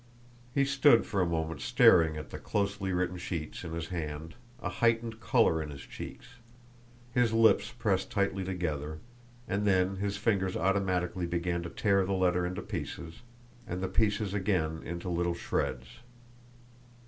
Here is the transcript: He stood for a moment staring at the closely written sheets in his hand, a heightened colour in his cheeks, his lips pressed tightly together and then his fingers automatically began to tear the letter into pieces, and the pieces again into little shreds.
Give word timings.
He 0.55 0.65
stood 0.65 1.05
for 1.05 1.21
a 1.21 1.27
moment 1.27 1.61
staring 1.61 2.17
at 2.17 2.31
the 2.31 2.39
closely 2.39 2.91
written 2.91 3.19
sheets 3.19 3.63
in 3.63 3.71
his 3.73 3.89
hand, 3.89 4.33
a 4.59 4.67
heightened 4.67 5.19
colour 5.19 5.61
in 5.61 5.69
his 5.69 5.81
cheeks, 5.83 6.37
his 7.13 7.33
lips 7.33 7.71
pressed 7.71 8.09
tightly 8.09 8.43
together 8.43 8.97
and 9.47 9.63
then 9.63 9.97
his 9.97 10.17
fingers 10.17 10.57
automatically 10.57 11.27
began 11.27 11.61
to 11.61 11.69
tear 11.69 12.03
the 12.03 12.13
letter 12.13 12.47
into 12.47 12.63
pieces, 12.63 13.21
and 13.67 13.79
the 13.83 13.87
pieces 13.87 14.33
again 14.33 14.81
into 14.83 15.07
little 15.07 15.35
shreds. 15.35 15.99